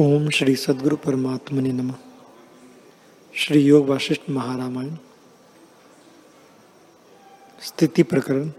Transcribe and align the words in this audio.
ओम 0.00 0.30
श्री 0.30 0.56
सदगुरु 0.56 0.96
परमात्मा 0.96 1.60
ने 1.60 1.72
नम। 1.72 1.94
श्री 3.34 3.60
योग 3.60 3.86
वाशिष्ठ 3.86 4.22
महारामायण। 4.30 4.94
स्थिति 7.60 8.02
प्रकरण। 8.02 8.52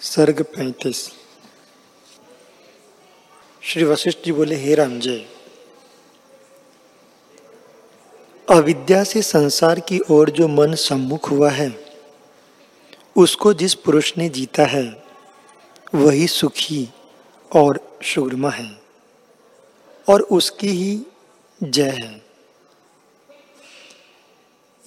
सर्ग 0.00 0.42
पैंतीस। 0.42 1.10
श्री 3.62 3.84
वशिष्ठ 3.84 4.18
जी 4.24 4.32
बोले, 4.32 4.56
हे 4.56 4.74
राम 4.74 5.00
जय। 5.00 5.26
अविद्या 8.50 9.04
से 9.04 9.22
संसार 9.22 9.80
की 9.80 10.00
ओर 10.10 10.30
जो 10.30 10.48
मन 10.48 10.74
सम्मुख 10.74 11.30
हुआ 11.30 11.50
है, 11.50 11.94
उसको 13.16 13.54
जिस 13.54 13.74
पुरुष 13.74 14.18
ने 14.18 14.28
जीता 14.28 14.64
है, 14.64 15.04
वही 15.94 16.26
सुखी 16.26 16.88
और 17.56 17.85
शुग्रमा 18.02 18.50
है 18.50 18.80
और 20.08 20.20
उसकी 20.22 20.68
ही 20.68 21.02
जय 21.62 21.90
है। 21.90 22.26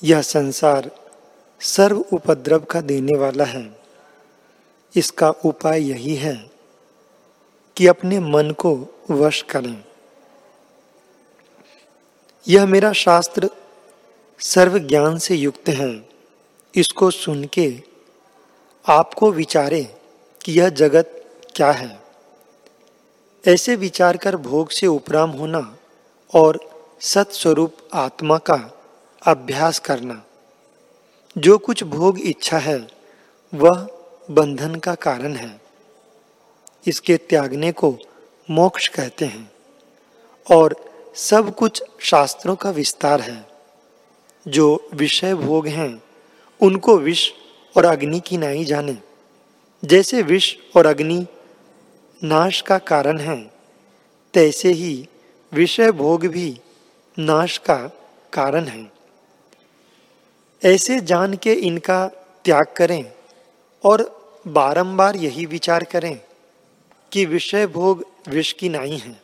यह 0.04 0.22
संसार 0.22 0.92
सर्व 1.62 2.00
उपद्रव 2.00 2.60
का 2.60 2.82
देने 2.82 3.18
वाला 3.18 3.44
है। 3.44 3.80
इसका 4.96 5.30
उपाय 5.30 5.90
यही 5.90 6.16
है 6.16 6.52
कि 7.78 7.88
अपने 7.88 8.20
मन 8.20 8.52
को 8.52 8.88
वश 9.12 9.42
करें। 9.42 9.84
यह 12.48 12.66
मेरा 12.66 12.94
शास्त्र 12.94 13.50
सर्व 14.40 14.80
ज्ञान 14.80 15.18
से 15.18 15.36
युक्त 15.36 15.70
है। 15.70 16.10
इसको 16.76 17.12
सुन 17.12 17.44
के 17.44 17.84
आपको 18.88 19.32
विचारे 19.32 19.96
कि 20.42 20.60
यह 20.60 20.70
जगत 20.70 21.38
क्या 21.56 21.72
है। 21.72 22.09
ऐसे 23.48 23.76
विचार 23.76 24.18
कर 24.18 24.36
भोग 24.36 24.70
से 24.70 24.88
उपराम 24.88 25.30
होना 25.30 25.78
और 26.34 26.60
सत्स्वरूप 27.00 27.74
आत्मा 27.94 28.38
का 28.38 28.84
अभ्यास 29.28 29.80
करना। 29.80 30.24
जो 31.38 31.58
कुछ 31.58 31.84
भोग 31.84 32.20
इच्छा 32.20 32.58
है, 32.58 32.88
वह 33.54 33.88
बंधन 34.32 34.76
का 34.76 34.96
कारण 34.96 35.36
है। 35.36 35.62
इसके 36.88 37.18
त्यागने 37.18 37.72
को 37.72 37.98
मोक्ष 38.50 38.88
कहते 38.88 39.26
हैं 39.26 39.52
और 40.52 40.76
सब 41.16 41.56
कुछ 41.56 41.84
शास्त्रों 42.00 42.56
का 42.56 42.70
विस्तार 42.70 43.22
है। 43.22 43.48
जो 44.48 44.90
विषय 44.94 45.34
भोग 45.34 45.68
हैं, 45.68 46.04
उनको 46.62 46.98
विष 46.98 47.32
और 47.78 47.86
अग्नि 47.86 48.20
की 48.20 48.38
नाई 48.38 48.66
जाने। 48.66 48.98
जैसे 49.86 50.22
विष 50.22 50.56
और 50.76 50.86
अग्नि 50.86 51.28
नाश 52.24 52.62
का 52.62 52.78
कारण 52.78 53.20
है। 53.20 53.52
तैसे 54.34 54.72
ही 54.72 55.08
विषय 55.54 55.92
भोग 55.92 56.26
भी 56.26 56.60
नाश 57.20 57.58
का 57.58 57.88
कारण 58.34 58.66
है। 58.66 58.92
ऐसे 60.66 61.00
जान 61.00 61.34
के 61.34 61.54
इनका 61.54 62.08
त्याग 62.46 62.66
करें 62.78 63.12
और 63.84 64.20
बारंबार 64.48 65.16
यही 65.16 65.46
विचार 65.46 65.84
करें 65.84 66.22
कि 67.12 67.26
विषय 67.26 67.68
भोग 67.68 68.06
विष 68.28 68.54
की 68.54 68.70
नाई 68.70 68.98
है। 68.98 69.22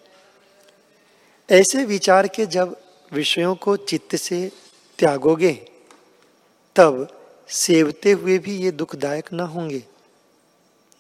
ऐसे 1.52 1.86
विचार 1.86 2.28
के 2.28 2.46
जब 2.46 2.82
विषयों 3.12 3.56
को 3.56 3.78
चित्त 3.78 4.16
से 4.16 4.52
त्यागोगे, 5.00 5.68
तब 6.76 7.08
सेवते 7.50 8.12
हुए 8.12 8.38
भी 8.38 8.58
ये 8.58 8.72
दुखदायक 8.72 9.34
न 9.34 9.40
होंगे। 9.40 9.84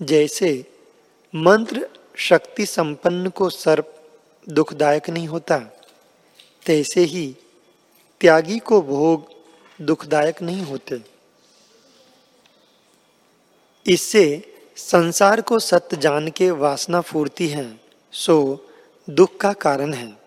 जैसे 0.04 0.75
मंत्र 1.36 1.90
शक्ति 2.16 2.66
संपन्न 2.66 3.30
को 3.30 3.50
सर्प 3.50 4.10
दुखदायक 4.50 5.10
नहीं 5.10 5.28
होता। 5.28 5.58
तैसे 6.66 7.02
ही 7.02 7.36
त्यागी 8.22 8.60
को 8.60 8.82
भोग 8.82 9.28
दुखदायक 9.82 10.42
नहीं 10.42 10.62
होते। 10.62 11.02
इससे 13.88 14.54
संसार 14.76 15.42
को 15.42 15.60
सत्य 15.60 15.98
जान 15.98 16.30
के 16.30 16.52
वासना 16.52 17.02
फूर्ति 17.02 17.48
है, 17.48 17.80
सो 18.12 18.68
दुख 19.10 19.38
का 19.38 19.54
कारण 19.54 19.94
है। 19.94 20.18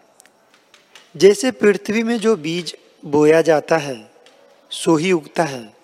जैसे 1.17 1.51
पृथ्वी 1.51 2.03
में 2.03 2.19
जो 2.19 2.37
बीज 2.37 2.77
बोया 3.05 3.43
जाता 3.43 3.77
है, 3.77 4.11
सो 4.71 4.97
ही 4.97 5.13
उगता 5.13 5.45
है। 5.45 5.75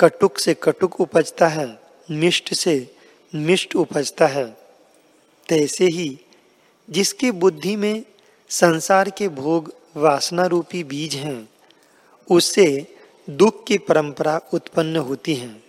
कटुक 0.00 0.38
से 0.38 0.54
कटुक 0.54 1.00
उपजता 1.00 1.48
है, 1.48 1.80
मिष्ट 2.10 2.54
से 2.54 2.95
मिष्ट 3.36 3.76
उपजता 3.76 4.26
है। 4.26 4.56
तैसे 5.48 5.84
ही 5.84 6.18
जिसकी 6.90 7.30
बुद्धि 7.30 7.76
में 7.76 8.04
संसार 8.48 9.10
के 9.10 9.28
भोग 9.28 9.72
वासना 9.96 10.46
रूपी 10.46 10.84
बीज 10.84 11.14
हैं, 11.14 11.48
उससे 12.30 12.94
दुख 13.30 13.64
की 13.64 13.78
परंपरा 13.78 14.40
उत्पन्न 14.54 14.96
होती 14.96 15.34
है 15.34 15.62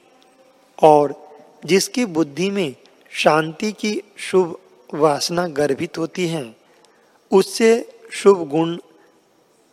और 0.83 1.31
जिसकी 1.65 2.05
बुद्धि 2.05 2.49
में 2.49 2.75
शांति 3.11 3.71
की 3.71 4.01
शुभ 4.17 4.59
वासना 4.93 5.47
गर्भित 5.47 5.97
होती 5.97 6.27
है, 6.27 6.55
उससे 7.31 7.89
शुभ 8.11 8.47
गुण, 8.49 8.77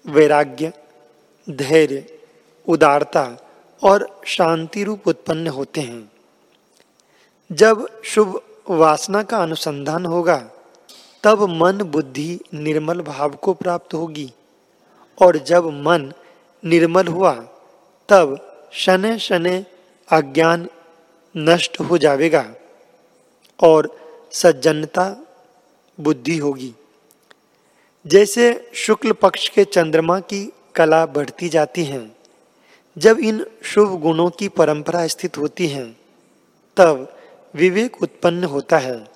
वैराग्य, 0.06 0.72
धैर्य, 1.50 2.18
उदारता 2.68 3.24
और 3.82 4.20
शांति 4.26 4.84
रूप 4.84 5.08
उत्पन्न 5.08 5.48
होते 5.48 5.80
हैं। 5.80 6.13
जब 7.52 8.02
शुभ 8.04 8.42
वासना 8.70 9.22
का 9.22 9.38
अनुसंधान 9.38 10.06
होगा, 10.06 10.50
तब 11.22 11.42
मन 11.42 11.78
बुद्धि 11.78 12.40
निर्मल 12.54 13.00
भाव 13.00 13.30
को 13.30 13.54
प्राप्त 13.54 13.94
होगी। 13.94 14.32
और 15.22 15.38
जब 15.38 15.64
मन 15.64 16.12
निर्मल 16.64 17.06
हुआ, 17.06 17.34
तब 18.08 18.58
शने 18.72 19.18
शने 19.18 19.66
अज्ञान 20.12 20.68
नष्ट 21.36 21.80
हो 21.80 21.98
जाएगा 21.98 22.54
और 23.62 23.96
सज्जनता 24.32 25.26
बुद्धि 26.00 26.38
होगी। 26.38 26.74
जैसे 28.06 28.70
शुक्ल 28.74 29.12
पक्ष 29.12 29.48
के 29.48 29.64
चंद्रमा 29.64 30.20
की 30.20 30.52
कला 30.74 31.06
बढ़ती 31.06 31.48
जाती 31.48 31.84
है, 31.84 32.16
जब 32.98 33.18
इन 33.18 33.46
शुभ 33.62 34.00
गुणों 34.00 34.30
की 34.30 34.48
परंपरा 34.48 35.06
स्थित 35.06 35.38
होती 35.38 35.66
है, 35.66 35.96
तब 36.76 37.16
विवेक 37.54 38.02
उत्पन्न 38.02 38.44
होता 38.44 38.78
है 38.78 39.08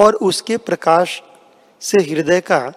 और 0.00 0.14
उसके 0.14 0.56
प्रकाश 0.56 1.22
से 1.80 2.02
हृदय 2.02 2.40
का 2.40 2.72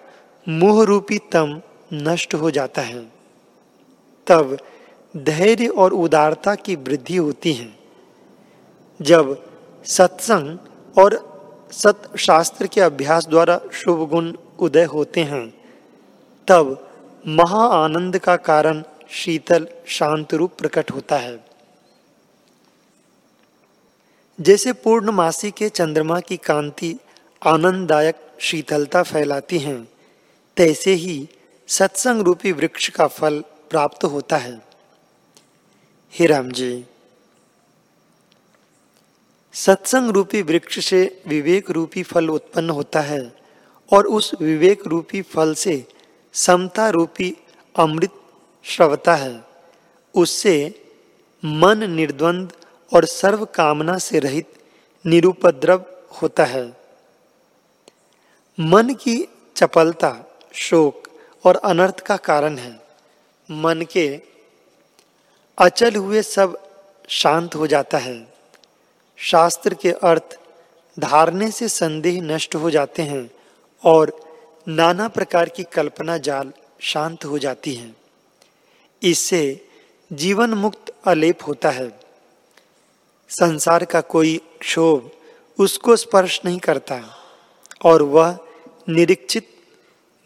मोह 0.50 0.86
रूपी 0.86 1.18
तम 1.18 1.62
नष्ट 1.94 2.34
हो 2.34 2.52
जाता 2.52 2.82
है। 2.82 3.12
तब 4.28 4.58
धैर्य 5.18 5.68
और 5.68 5.94
उदारता 5.94 6.56
की 6.56 6.76
वृद्धि 6.76 7.16
होती 7.16 7.54
है। 7.54 7.74
जब 9.02 9.46
सत्संग 9.86 10.58
और 10.98 11.30
सत 11.72 12.18
शास्त्र 12.18 12.68
के 12.68 12.82
अभ्यास 12.82 13.28
द्वारा 13.28 13.62
शुभ 13.74 14.10
गुण 14.10 14.34
उदय 14.60 14.84
होते 14.84 15.22
हैं, 15.22 15.54
तब 16.48 16.90
महा 17.28 17.66
आनंद 17.68 18.18
का 18.18 18.36
कारण 18.36 18.84
शीतल 19.10 19.68
शांत 19.88 20.34
रूप 20.34 20.52
प्रकट 20.58 20.92
होता 20.92 21.18
है। 21.18 21.49
जैसे 24.42 24.74
पूर्णमासी 24.74 25.52
के 25.52 25.70
चंद्रमा 25.70 26.20
की 26.20 26.38
कांति 26.38 26.96
आनंददायक 27.46 28.16
शीतलता 28.40 29.04
फैलाती 29.04 29.60
हैं, 29.60 29.90
तैसे 30.58 30.94
ही 30.94 31.30
सत्संग 31.68 32.22
रूपी 32.22 32.52
वृक्ष 32.52 32.90
का 32.90 33.08
फल 33.08 33.44
प्राप्त 33.70 34.04
होता 34.04 34.38
है। 34.38 34.62
हे 36.14 36.26
राम 36.26 36.52
जी 36.52 36.86
सत्संग 39.54 40.10
रूपी 40.10 40.42
वृक्ष 40.42 40.80
से 40.86 41.22
विवेक 41.28 41.72
रूपी 41.72 42.04
फल 42.04 42.30
उत्पन्न 42.30 42.70
होता 42.70 43.02
है 43.02 43.22
और 43.92 44.08
उस 44.08 44.32
विवेक 44.42 44.88
रूपी 44.88 45.22
फल 45.22 45.54
से 45.54 45.88
समता 46.34 46.90
रूपी 46.90 47.38
अमृत 47.76 48.14
श्रवता 48.64 49.16
है। 49.16 49.44
उससे 50.16 50.56
मन 51.46 51.92
निर्द्वंद 51.92 52.54
और 52.94 53.06
सर्व 53.06 53.46
कामना 53.46 53.98
से 53.98 54.20
रहित 54.20 54.54
निरुपद्रव 55.06 55.86
होता 56.22 56.44
है। 56.44 56.78
मन 58.60 58.94
की 58.94 59.28
चपलता, 59.56 60.38
शोक 60.54 61.08
और 61.46 61.56
अनर्थ 61.56 62.00
का 62.00 62.18
कारण 62.18 62.58
है। 62.58 62.80
मन 63.52 63.86
के 63.92 64.22
अचल 65.58 65.96
हुए 65.96 66.22
सब 66.22 66.70
शांत 67.08 67.56
हो 67.56 67.68
जाता 67.68 67.98
है। 67.98 68.34
शास्त्र 69.18 69.74
के 69.74 69.92
अर्थ 69.92 70.40
धारने 71.00 71.52
से 71.52 71.68
संदेह 71.68 72.22
नष्ट 72.22 72.56
हो 72.56 72.70
जाते 72.70 73.04
हैं 73.04 73.32
और 73.84 74.20
नाना 74.68 75.08
प्रकार 75.08 75.50
की 75.50 75.64
कल्पना 75.64 76.18
जाल 76.18 76.54
शांत 76.80 77.26
हो 77.26 77.40
जाती 77.40 77.74
है। 77.74 77.96
इससे 79.04 79.68
जीवन 80.14 80.50
मुक्त 80.50 80.96
अलेप 81.08 81.40
होता 81.48 81.70
है। 81.70 82.09
संसार 83.30 83.86
का 83.86 84.02
कोई 84.02 84.42
क्षोभ 84.60 85.12
उसको 85.60 85.96
स्पर्श 85.96 86.42
नहीं 86.46 86.60
करता 86.60 87.04
और 87.84 88.02
वह 88.02 88.38
निरीक्षित, 88.90 89.48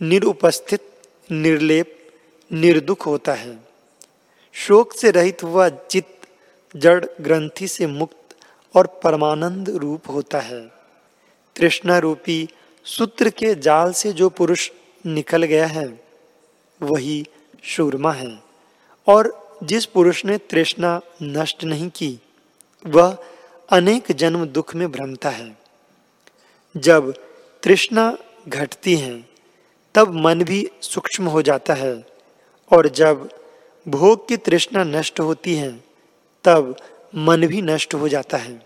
निरुपस्थित, 0.01 1.01
निर्लेप, 1.31 2.11
निर्दुख 2.51 3.05
होता 3.05 3.33
है। 3.33 3.59
शोक 4.53 4.93
से 4.93 5.11
रहित 5.11 5.43
हुआ 5.43 5.69
चित्त 5.69 6.27
जड़ 6.75 7.05
ग्रंथि 7.21 7.67
से 7.67 7.87
मुक्त 7.87 8.35
और 8.75 8.87
परमानंद 8.87 9.69
रूप 9.69 10.09
होता 10.09 10.39
है। 10.39 10.67
तृष्णा 11.55 11.97
रूपी 11.97 12.49
सूत्र 12.85 13.29
के 13.29 13.55
जाल 13.55 13.91
से 13.91 14.13
जो 14.13 14.29
पुरुष 14.29 14.71
निकल 15.05 15.43
गया 15.43 15.67
है, 15.67 16.03
वही 16.81 17.27
शूरमा 17.63 18.11
है। 18.11 18.43
और 19.07 19.43
जिस 19.63 19.85
पुरुष 19.85 20.25
ने 20.25 20.37
तृष्णा 20.37 21.01
नष्ट 21.21 21.63
नहीं 21.63 21.89
की 21.89 22.19
वह 22.85 23.17
अनेक 23.69 24.11
जन्म 24.11 24.45
दुख 24.45 24.75
में 24.75 24.91
भ्रमता 24.91 25.29
है। 25.29 25.57
जब 26.77 27.13
तृष्णा 27.63 28.17
घटती 28.47 28.95
है, 28.95 29.25
तब 29.95 30.13
मन 30.13 30.43
भी 30.43 30.71
सूक्ष्म 30.81 31.25
हो 31.25 31.41
जाता 31.41 31.73
है 31.73 32.05
और 32.71 32.87
जब 32.87 33.29
भोग 33.87 34.27
की 34.27 34.37
तृष्णा 34.37 34.83
नष्ट 34.83 35.19
होती 35.19 35.55
है, 35.55 35.83
तब 36.43 36.75
मन 37.15 37.47
भी 37.47 37.61
नष्ट 37.61 37.93
हो 37.93 38.07
जाता 38.07 38.37
है। 38.37 38.65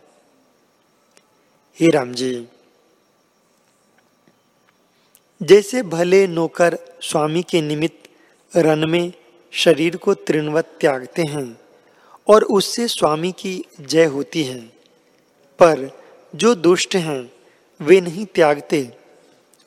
हे 1.79 1.87
राम 1.87 2.13
जी, 2.13 2.47
जैसे 5.43 5.83
भले 5.83 6.27
नौकर 6.27 6.77
स्वामी 7.01 7.43
के 7.43 7.61
निमित्त 7.61 8.09
रन 8.57 8.89
में 8.89 9.13
शरीर 9.51 9.97
को 9.97 10.13
तृणवत 10.13 10.77
त्यागते 10.81 11.21
हैं 11.21 11.66
और 12.29 12.43
उससे 12.43 12.87
स्वामी 12.87 13.31
की 13.31 13.65
जय 13.81 14.05
होती 14.05 14.43
है। 14.43 14.59
पर 15.59 15.99
जो 16.35 16.55
दुष्ट 16.55 16.95
हैं, 16.95 17.31
वे 17.81 18.01
नहीं 18.01 18.25
त्यागते, 18.25 18.97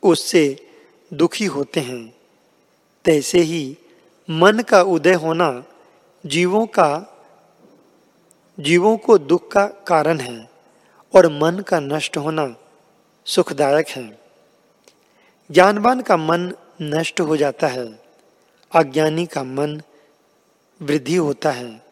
उससे 0.03 0.69
दुखी 1.15 1.45
होते 1.45 1.81
हैं। 1.81 2.15
तैसे 3.05 3.39
ही 3.39 3.77
मन 4.31 4.61
का 4.61 4.83
उदय 4.83 5.15
होना 5.15 5.65
जीवों 6.27 6.67
का, 6.67 7.19
जीवों 8.61 8.97
को 8.97 9.19
दुख 9.19 9.53
का 9.53 9.67
कारण 9.67 10.19
है 10.19 10.51
और 11.15 11.29
मन 11.29 11.59
का 11.59 11.81
नष्ट 11.81 12.17
होना 12.17 12.57
सुखदायक 13.27 13.89
है। 13.89 14.19
ज्ञानवान 15.51 16.01
का 16.01 16.17
मन 16.17 16.53
नष्ट 16.83 17.21
हो 17.21 17.37
जाता 17.37 17.67
है, 17.67 18.01
अज्ञानी 18.75 19.27
का 19.27 19.43
मन 19.43 19.83
वृद्धि 20.83 21.17
होता 21.17 21.51
है। 21.51 21.90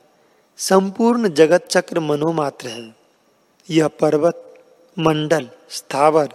संपूर्ण 0.58 1.28
जगत 1.28 1.66
चक्र 1.70 2.00
मनोमात्र 2.00 2.68
है। 2.68 2.94
यह 3.70 3.88
पर्वत, 3.88 4.64
मंडल, 4.98 5.50
स्थावर, 5.70 6.28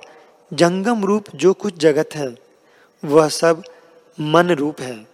जंगम 0.54 1.06
रूप 1.06 1.26
जो 1.36 1.54
कुछ 1.54 1.78
जगत 1.78 2.10
है, 2.16 2.38
वह 3.06 3.30
सब 3.30 3.64
मन 4.20 4.52
रूप 4.52 4.82
है। 4.82 5.08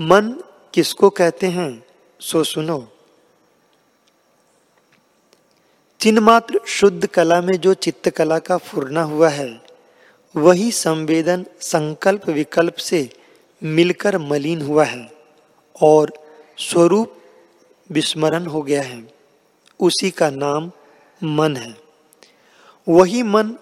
मन 0.00 0.42
किसको 0.74 1.10
कहते 1.10 1.46
हैं, 1.46 1.84
सो 2.20 2.44
सुनो। 2.44 2.88
चिन्मात्र 6.00 6.60
शुद्ध 6.66 7.06
कला 7.06 7.40
में 7.40 7.60
जो 7.60 7.74
चित्तकला 7.74 8.38
का 8.38 8.56
फुरना 8.56 9.02
हुआ 9.02 9.28
है, 9.28 9.60
वही 10.36 10.72
संवेदन 10.72 11.46
संकल्प 11.60 12.28
विकल्प 12.28 12.74
से 12.74 13.10
मिलकर 13.62 14.18
मलिन 14.18 14.62
हुआ 14.62 14.84
है 14.84 15.12
और 15.82 16.12
स्वरूप 16.58 17.19
विस्मरण 17.92 18.46
हो 18.46 18.62
गया 18.62 18.82
है। 18.82 19.12
उसी 19.80 20.10
का 20.10 20.30
नाम 20.30 20.72
मन 21.24 21.56
है। 21.56 21.76
वही 22.88 23.22
मन 23.22 23.54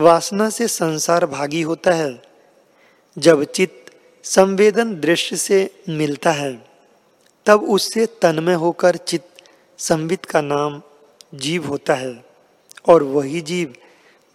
वासना 0.00 0.50
से 0.50 0.68
संसार 0.68 1.26
भागी 1.26 1.62
होता 1.62 1.92
है, 1.92 2.22
जब 3.18 3.44
चित्त 3.44 3.92
संवेदन 4.24 5.00
दृश्य 5.00 5.36
से 5.36 5.82
मिलता 5.88 6.30
है, 6.30 6.64
तब 7.46 7.62
उससे 7.62 8.06
तन्मय 8.06 8.54
होकर 8.54 8.96
चित्त 8.96 9.42
संवित 9.78 10.24
का 10.24 10.40
नाम 10.40 10.82
जीव 11.34 11.66
होता 11.66 11.94
है, 11.94 12.24
और 12.88 13.02
वही 13.02 13.40
जीव 13.40 13.74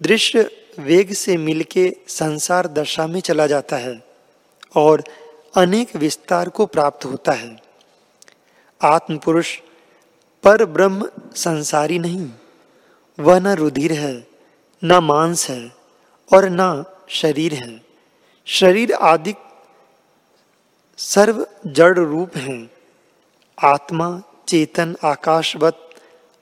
दृश्य 0.02 0.52
वेग 0.80 1.14
से 1.14 1.38
मिलके 1.38 1.96
संसार 2.08 2.68
दशा 2.68 3.08
में 3.08 3.22
चला 3.22 3.48
जाता 3.48 3.78
है, 3.78 4.04
और 4.76 5.04
अनेक 5.56 5.96
विस्तार 5.96 6.50
को 6.50 6.66
प्राप्त 6.66 7.06
होता 7.06 7.32
है। 7.32 7.67
आत्म 8.82 9.18
पुरुष 9.18 9.60
पर 10.44 10.66
ब्रह्म 10.66 11.10
संसारी 11.36 12.00
नहीं। 12.00 12.30
वह 13.20 13.40
न 13.40 13.48
रुधिर 13.48 13.94
है, 13.94 14.28
न 14.84 14.94
मांस 14.94 15.50
है 15.50 15.72
और 16.34 16.50
न 16.52 16.86
शरीर 17.10 17.54
है। 17.54 17.82
शरीर 18.46 18.94
आदि 18.94 19.34
सर्व 20.98 21.48
जड़ 21.68 22.00
रूप 22.00 22.38
हैं। 22.38 22.70
आत्मा, 23.64 24.22
चेतन, 24.48 24.96
आकाशवत, 25.04 25.90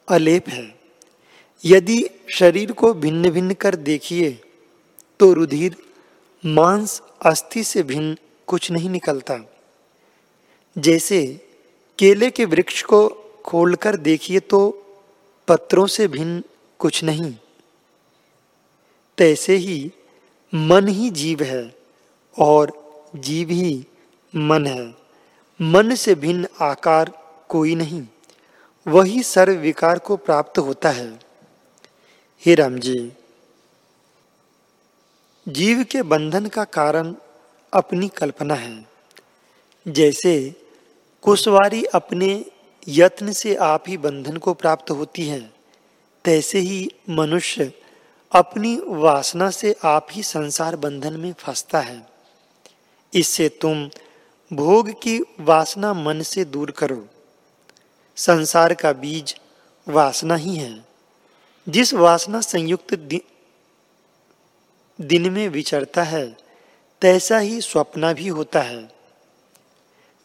अलेप 0.09 0.47
है। 0.47 0.79
यदि 1.65 2.09
शरीर 2.29 2.71
को 2.71 2.93
भिन्न 2.93 3.29
भिन्न 3.29 3.53
कर 3.53 3.75
देखिए 3.75 4.41
तो 5.19 5.33
रुधिर, 5.33 5.75
मांस, 6.45 7.01
अस्थि 7.21 7.63
से 7.63 7.83
भिन्न 7.83 8.17
कुछ 8.47 8.71
नहीं 8.71 8.89
निकलता। 8.89 9.37
जैसे 10.77 11.44
केले 11.99 12.29
के 12.29 12.45
वृक्ष 12.45 12.81
को 12.83 13.09
खोलकर 13.45 13.95
देखिए 13.95 14.39
तो 14.39 14.69
पत्रों 15.47 15.87
से 15.87 16.07
भिन्न 16.07 16.43
कुछ 16.79 17.03
नहीं। 17.03 17.35
तैसे 19.17 19.55
ही 19.55 19.91
मन 20.55 20.87
ही 20.87 21.09
जीव 21.09 21.43
है 21.43 21.75
और 22.39 22.73
जीव 23.15 23.49
ही 23.49 23.85
मन 24.35 24.67
है। 24.67 24.95
मन 25.61 25.95
से 25.95 26.15
भिन्न 26.15 26.47
आकार 26.61 27.11
कोई 27.49 27.75
नहीं। 27.75 28.07
वही 28.87 29.23
सर्व 29.23 29.53
विकार 29.53 29.99
को 29.99 30.17
प्राप्त 30.17 30.57
होता 30.57 30.89
है। 30.89 31.19
हे 32.45 32.55
राम 32.55 32.79
जी 32.79 33.11
जीव 35.47 35.83
के 35.83 36.01
बंधन 36.03 36.45
का 36.45 36.63
कारण 36.63 37.15
अपनी 37.73 38.07
कल्पना 38.07 38.53
है। 38.53 38.85
जैसे 39.87 40.64
कुशवारी 41.25 41.83
अपने 41.83 42.45
यत्न 42.87 43.31
से 43.31 43.55
आप 43.55 43.83
ही 43.87 43.97
बंधन 43.97 44.37
को 44.37 44.53
प्राप्त 44.53 44.91
होती 44.91 45.27
है। 45.27 45.53
तैसे 46.25 46.59
ही 46.59 46.91
मनुष्य 47.09 47.73
अपनी 48.31 48.81
वासना 48.85 49.49
से 49.49 49.75
आप 49.83 50.07
ही 50.11 50.23
संसार 50.23 50.75
बंधन 50.75 51.13
में 51.13 51.33
फंसता 51.33 51.79
है। 51.79 52.07
इससे 53.13 53.49
तुम 53.49 53.89
भोग 54.53 54.89
की 54.89 55.19
वासना 55.39 55.93
मन 55.93 56.21
से 56.21 56.45
दूर 56.45 56.71
करो। 56.71 57.07
संसार 58.15 58.73
का 58.73 58.93
बीज 58.93 59.39
वासना 59.87 60.35
ही 60.35 60.55
है। 60.55 60.85
जिस 61.69 61.93
वासना 61.93 62.41
संयुक्त 62.41 62.93
दि, 62.93 63.21
दिन 65.01 65.29
में 65.29 65.49
विचरता 65.49 66.03
है 66.03 66.37
तैसा 67.01 67.37
ही 67.37 67.61
स्वप्न 67.61 68.13
भी 68.13 68.27
होता 68.27 68.61
है। 68.61 68.91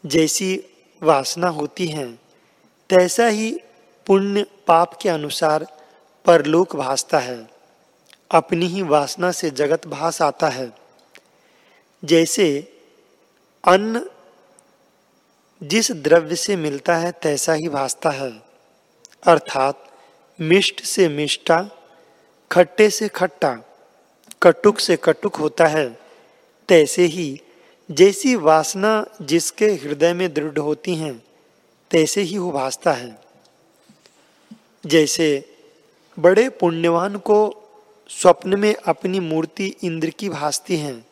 जैसी 0.05 0.63
वासना 1.03 1.47
होती 1.47 1.87
है। 1.87 2.13
तैसा 2.89 3.27
ही 3.27 3.59
पुण्य 4.07 4.45
पाप 4.67 4.99
के 5.01 5.09
अनुसार 5.09 5.67
परलोक 6.25 6.75
भासता 6.75 7.19
है। 7.19 7.49
अपनी 8.31 8.65
ही 8.65 8.81
वासना 8.81 9.31
से 9.31 9.49
जगत 9.49 9.87
भास 9.87 10.21
आता 10.21 10.49
है। 10.49 10.71
जैसे 12.05 12.77
अन्न 13.67 14.09
जिस 15.63 15.91
द्रव्य 15.91 16.35
से 16.35 16.55
मिलता 16.55 16.95
है, 16.95 17.11
तैसा 17.11 17.53
ही 17.53 17.69
भासता 17.69 18.09
है। 18.09 18.43
अर्थात 19.23 19.87
मिष्ट 20.41 20.83
से 20.83 21.09
मिष्टा, 21.09 21.69
खट्टे 22.51 22.89
से 22.89 23.07
खट्टा, 23.07 23.57
कटुक 24.43 24.79
से 24.79 24.97
कटुक 25.03 25.35
होता 25.35 25.65
है। 25.65 25.99
तैसे 26.69 27.03
ही 27.05 27.41
जैसी 27.91 28.35
वासना 28.35 29.05
जिसके 29.21 29.65
हृदय 29.65 30.13
में 30.13 30.33
दृढ़ 30.33 30.59
होती 30.59 30.95
हैं, 30.95 31.23
तैसे 31.91 32.21
ही 32.21 32.37
वो 32.37 32.51
भासता 32.51 32.91
है। 32.91 33.21
जैसे 34.85 35.55
बड़े 36.19 36.49
पुण्यवान 36.49 37.15
को 37.15 37.55
स्वप्न 38.09 38.59
में 38.59 38.75
अपनी 38.75 39.19
मूर्ति 39.19 39.75
इंद्र 39.83 40.09
की 40.09 40.29
भासती 40.29 40.75
है, 40.75 41.05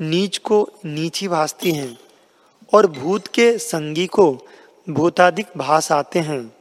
नीच 0.00 0.38
को 0.38 0.70
नीची 0.84 1.28
भासती 1.28 1.72
हैं, 1.72 1.98
और 2.74 2.86
भूत 2.86 3.26
के 3.26 3.58
संगी 3.58 4.06
को 4.06 4.46
भूताधिक 4.90 5.46
भास 5.56 5.92
आते 5.92 6.18
हैं, 6.18 6.56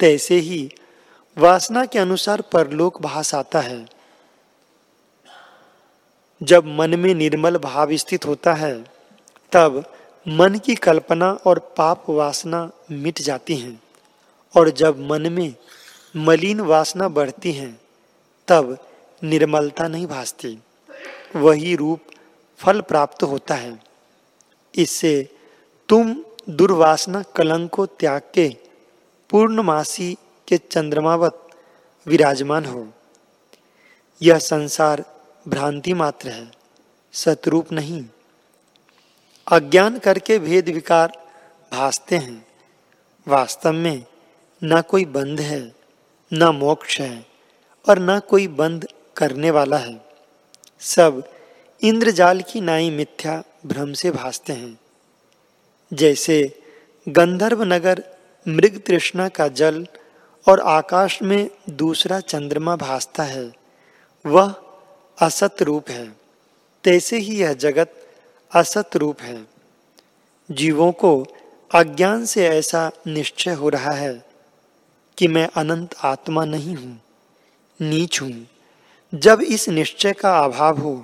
तैसे 0.00 0.34
ही 0.34 0.72
वासना 1.38 1.84
के 1.84 1.98
अनुसार 1.98 2.40
परलोक 2.40 3.02
भास 3.02 3.34
आता 3.34 3.60
है। 3.60 3.99
जब 6.42 6.64
मन 6.66 6.98
में 6.98 7.14
निर्मल 7.14 7.56
भाव 7.56 7.96
स्थित 7.96 8.26
होता 8.26 8.54
है, 8.54 8.84
तब 9.52 9.92
मन 10.28 10.54
की 10.54 10.74
कल्पना 10.74 11.32
और 11.32 11.58
पाप 11.58 12.04
वासना 12.08 12.70
मिट 12.90 13.20
जाती 13.20 13.56
हैं। 13.56 13.82
और 14.56 14.70
जब 14.70 15.00
मन 15.00 15.32
में 15.32 15.54
मलिन 16.16 16.60
वासना 16.60 17.08
बढ़ती 17.08 17.52
हैं, 17.52 17.80
तब 18.48 18.78
निर्मलता 19.24 19.88
नहीं 19.88 20.06
भासती। 20.06 20.58
वही 21.36 21.76
रूप 21.76 22.00
फल 22.58 22.80
प्राप्त 22.80 23.22
होता 23.22 23.54
है। 23.54 23.82
इससे 24.76 25.28
तुम 25.88 26.24
दुर्वासना 26.50 27.22
कलंक 27.22 27.70
को 27.70 27.86
त्याग 27.86 28.22
के 28.34 28.56
पूर्णमासी 29.30 30.16
के 30.48 30.56
चंद्रमावत 30.56 31.48
विराजमान 32.06 32.64
हो। 32.64 32.88
यह 34.22 34.38
संसार 34.38 35.19
भ्रांति 35.48 35.94
मात्र 35.94 36.28
है, 36.28 36.52
सतरूप 37.12 37.72
नहीं। 37.72 38.04
अज्ञान 39.52 39.98
करके 39.98 40.38
भेद 40.38 40.68
विकार 40.68 41.12
भासते 41.72 42.16
हैं। 42.16 42.46
वास्तव 43.28 43.72
में 43.72 44.04
न 44.64 44.80
कोई 44.80 45.04
बंध 45.04 45.40
है, 45.40 45.74
न 46.32 46.44
मोक्ष 46.44 47.00
है, 47.00 47.26
और 47.88 47.98
न 47.98 48.18
कोई 48.18 48.48
बंद 48.48 48.88
करने 49.16 49.50
वाला 49.50 49.76
है। 49.76 50.04
सब 50.80 51.30
इंद्रजाल 51.82 52.40
की 52.40 52.60
नाई 52.60 52.90
मिथ्या 52.90 53.42
भ्रम 53.66 53.92
से 53.92 54.10
भासते 54.10 54.52
हैं। 54.52 54.80
जैसे 55.92 56.62
गंधर्व 57.08 57.62
नगर 57.62 58.04
मृग 58.48 58.82
तृष्णा 58.86 59.28
का 59.28 59.48
जल 59.48 59.86
और 60.48 60.60
आकाश 60.60 61.22
में 61.22 61.50
दूसरा 61.70 62.20
चंद्रमा 62.20 62.76
भासता 62.76 63.22
है, 63.22 63.52
वह 64.26 64.54
असत 65.20 65.62
रूप 65.62 65.90
है। 65.90 66.06
तैसे 66.84 67.18
ही 67.18 67.40
यह 67.40 67.52
जगत 67.52 67.96
असत 68.52 68.96
रूप 68.96 69.20
है। 69.20 69.46
जीवों 70.50 70.90
को 70.92 71.12
अज्ञान 71.70 72.24
से 72.24 72.46
ऐसा 72.48 72.90
निश्चय 73.06 73.52
हो 73.52 73.68
रहा 73.68 73.92
है 73.92 74.12
कि 75.18 75.28
मैं 75.28 75.46
अनंत 75.56 75.94
आत्मा 76.04 76.44
नहीं 76.44 76.74
हूँ, 76.76 77.00
नीच 77.80 78.20
हूँ। 78.22 78.46
जब 79.12 79.40
इस 79.42 79.68
निश्चय 79.68 80.12
का 80.12 80.38
अभाव 80.38 80.78
हो 80.78 80.94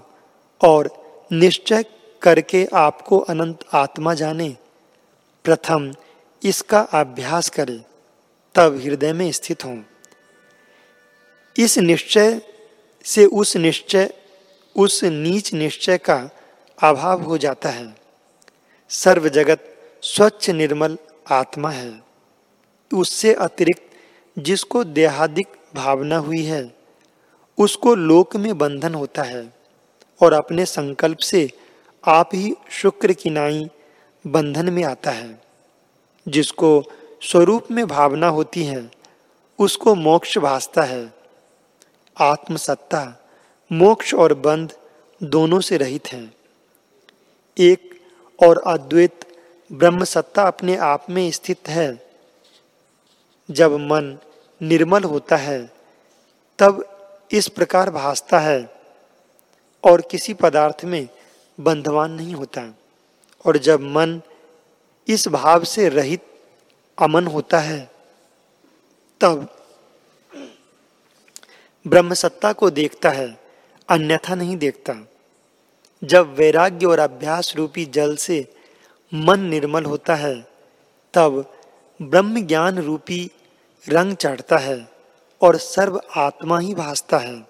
और 0.61 0.91
निश्चय 1.33 1.85
करके 2.23 2.67
आपको 2.75 3.19
अनंत 3.19 3.65
आत्मा 3.75 4.15
जाने, 4.15 4.57
प्रथम 5.45 5.93
इसका 6.43 6.81
अभ्यास 6.81 7.49
करें, 7.51 7.85
तब 8.55 8.81
हृदय 8.85 9.13
में 9.13 9.31
स्थित 9.33 9.65
हो। 9.65 9.79
इस 11.57 11.79
निश्चय 11.79 12.41
से 13.07 13.27
उस 13.27 13.57
निश्चय, 13.57 14.15
उस 14.77 15.05
नीच 15.05 15.53
निश्चय 15.53 15.99
का 15.99 16.31
अभाव 16.83 17.23
हो 17.23 17.39
जाता 17.39 17.69
है। 17.69 17.97
सर्व 18.89 19.29
जगत 19.29 19.77
स्वच्छ 20.03 20.51
निर्मल 20.51 20.99
आत्मा 21.31 21.71
है। 21.71 22.01
उससे 22.95 23.35
अतिरिक्त 23.35 23.83
जिसको 24.39 24.85
देहादिक 24.85 25.47
भावना 25.75 26.17
हुई 26.17 26.43
है, 26.43 26.75
उसको 27.59 27.95
लोक 27.95 28.37
में 28.37 28.59
बंधन 28.59 28.95
होता 28.95 29.23
है 29.23 29.53
और 30.23 30.33
अपने 30.33 30.67
संकल्प 30.67 31.19
से 31.19 31.51
आप 32.07 32.31
ही 32.35 32.55
शुक्र 32.71 33.13
की 33.13 33.31
नाई 33.31 33.71
बंधन 34.27 34.73
में 34.73 34.85
आता 34.85 35.11
है। 35.11 35.41
जिसको 36.29 36.85
स्वरूप 37.23 37.67
में 37.71 37.87
भावना 37.87 38.29
होती 38.29 38.65
है, 38.65 38.91
उसको 39.59 39.95
मोक्ष 39.95 40.39
भासता 40.39 40.83
है। 40.83 41.16
आत्मसत्ता, 42.21 43.29
मोक्ष 43.73 44.15
और 44.15 44.35
बंध 44.35 44.77
दोनों 45.23 45.61
से 45.61 45.77
रहित 45.77 46.07
हैं। 46.07 46.35
एक 47.59 48.01
और 48.45 48.63
अद्वैत 48.67 49.39
ब्रह्म 49.73 50.05
सत्ता 50.05 50.43
अपने 50.43 50.77
आप 50.77 51.07
में 51.11 51.31
स्थित 51.31 51.69
है। 51.69 52.07
जब 53.51 53.73
मन 53.73 54.19
निर्मल 54.63 55.05
होता 55.05 55.37
है, 55.37 55.71
तब 56.59 56.93
इस 57.33 57.49
प्रकार 57.49 57.91
भासता 57.91 58.39
है 58.39 58.75
और 59.85 60.01
किसी 60.01 60.35
पदार्थ 60.35 60.85
में 60.85 61.09
बंधवान 61.61 62.11
नहीं 62.11 62.35
होता। 62.35 62.75
और 63.47 63.57
जब 63.57 63.81
मन 63.81 64.23
इस 65.09 65.29
भाव 65.29 65.65
से 65.65 65.89
रहित 65.89 66.21
अमन 66.99 67.27
होता 67.27 67.59
है, 67.59 67.91
तब 69.21 69.56
ब्रह्म 71.87 72.15
सत्ता 72.15 72.53
को 72.53 72.71
देखता 72.71 73.11
है, 73.11 73.41
अन्यथा 73.89 74.35
नहीं 74.35 74.57
देखता। 74.57 75.09
जब 76.05 76.35
वैराग्य 76.35 76.87
और 76.87 76.99
अभ्यास 76.99 77.57
रूपी 77.57 77.85
जल 77.85 78.17
से 78.17 78.55
मन 79.15 79.41
निर्मल 79.41 79.85
होता 79.85 80.15
है, 80.15 80.47
तब 81.15 81.55
ब्रह्म 82.03 82.47
ज्ञान 82.47 82.79
रूपी 82.79 83.31
रंग 83.89 84.17
चढ़ता 84.17 84.59
है 84.59 84.89
और 85.43 85.57
सर्व 85.57 86.01
आत्मा 86.17 86.59
ही 86.59 86.75
भासता 86.75 87.19
है। 87.19 87.47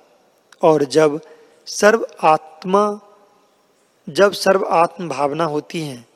और 0.62 0.84
जब 0.84 1.20
सर्व 1.66 2.06
आत्मा, 2.22 3.00
जब 4.08 4.32
सर्व 4.32 4.64
आत्म 4.64 5.08
भावना 5.08 5.44
होती 5.44 5.80
है, 5.80 6.06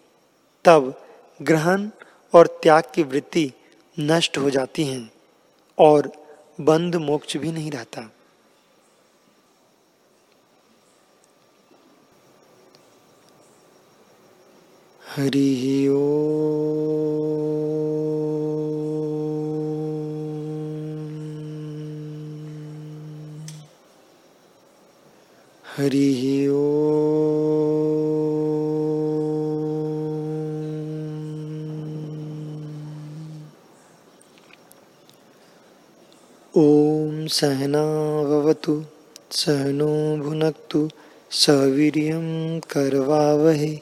तब 0.64 1.02
ग्रहण 1.42 1.88
और 2.34 2.46
त्याग 2.46 2.82
की 2.94 3.02
वृत्ति 3.02 3.52
नष्ट 4.00 4.38
हो 4.38 4.50
जाती 4.50 4.84
है 4.84 5.10
और 5.78 6.19
बंध 6.60 6.96
मोक्ष 6.96 7.36
भी 7.36 7.52
नहीं 7.52 7.70
रहता। 7.70 8.10
हरि 15.16 15.88
ओ। 15.88 16.06
हरि 25.76 26.48
ओ। 26.48 27.59
ॐ 36.56 37.26
सहनावतु 37.26 38.84
सहनो 39.30 40.16
भुनक्तु, 40.16 40.90
सवीर्यं 41.30 42.60
करवावहे, 42.60 43.80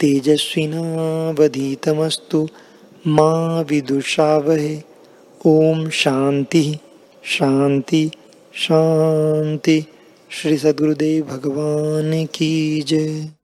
तेजस्विनावधीतमस्तु, 0.00 2.48
मा 3.06 3.60
विदुषावहे। 3.60 4.82
ओम 5.46 5.90
शांति 5.90 6.78
शांति 7.24 8.10
शांति 8.54 9.86
श्री 10.30 10.58
सदगुरुदेव 10.58 11.24
भगवान 11.24 12.26
की 12.26 12.82
जय। 12.82 13.35